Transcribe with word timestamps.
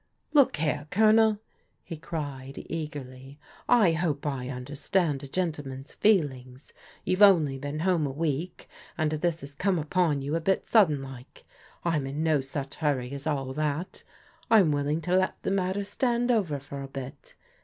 "Look 0.33 0.55
here. 0.57 0.87
Colonel," 0.89 1.37
he 1.83 1.95
cried 1.95 2.65
eagerly," 2.67 3.37
I 3.85 3.91
hope 3.91 4.25
I 4.25 4.49
un 4.49 4.65
derstand 4.65 5.21
a 5.21 5.27
gentleman's 5.27 5.93
feelings. 5.93 6.73
You've 7.05 7.21
only 7.21 7.59
been 7.59 7.81
home 7.81 8.07
a 8.07 8.11
week, 8.11 8.67
and 8.97 9.11
this 9.11 9.41
has 9.41 9.53
come 9.53 9.77
upon 9.77 10.23
you 10.23 10.35
a 10.35 10.41
bit 10.41 10.65
sudden 10.65 11.03
like. 11.03 11.43
I'm 11.83 12.07
in 12.07 12.23
no 12.23 12.41
such 12.41 12.77
hurry 12.77 13.11
as 13.11 13.27
all 13.27 13.53
that. 13.53 14.03
I'm 14.49 14.71
willing 14.71 15.01
to 15.01 15.15
let 15.15 15.35
the 15.43 15.51
matter 15.51 15.83
stand 15.83 16.31
over 16.31 16.57
for 16.57 16.81
a 16.81 16.87
bit. 16.87 17.35